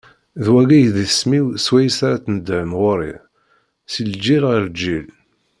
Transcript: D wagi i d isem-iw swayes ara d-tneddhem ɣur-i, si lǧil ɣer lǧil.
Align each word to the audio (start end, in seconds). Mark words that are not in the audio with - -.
D 0.43 0.45
wagi 0.51 0.79
i 0.87 0.89
d 0.95 0.97
isem-iw 1.05 1.45
swayes 1.65 1.97
ara 2.07 2.17
d-tneddhem 2.19 2.71
ɣur-i, 2.81 3.13
si 3.91 4.03
lǧil 4.11 4.43
ɣer 4.49 4.59
lǧil. 4.69 5.05